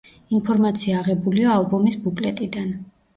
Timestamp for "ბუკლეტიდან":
2.07-2.73